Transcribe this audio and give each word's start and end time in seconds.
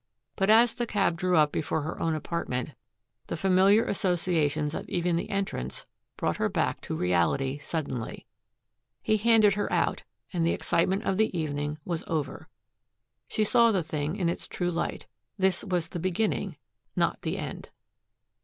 But 0.35 0.49
as 0.49 0.73
the 0.73 0.87
cab 0.87 1.15
drew 1.15 1.37
up 1.37 1.51
before 1.51 1.83
her 1.83 1.99
own 2.01 2.15
apartment, 2.15 2.71
the 3.27 3.37
familiar 3.37 3.85
associations 3.85 4.73
of 4.73 4.89
even 4.89 5.15
the 5.15 5.29
entrance 5.29 5.85
brought 6.17 6.37
her 6.37 6.49
back 6.49 6.81
to 6.81 6.95
reality 6.95 7.59
suddenly. 7.59 8.25
He 9.03 9.17
handed 9.17 9.53
her 9.53 9.71
out, 9.71 10.01
and 10.33 10.43
the 10.43 10.53
excitement 10.53 11.03
of 11.03 11.17
the 11.17 11.37
evening 11.39 11.77
was 11.85 12.03
over. 12.07 12.49
She 13.27 13.43
saw 13.43 13.69
the 13.69 13.83
thing 13.83 14.15
in 14.15 14.27
its 14.27 14.47
true 14.47 14.71
light. 14.71 15.05
This 15.37 15.63
was 15.63 15.89
the 15.89 15.99
beginning, 15.99 16.57
not 16.95 17.21
the 17.21 17.37
end. 17.37 17.69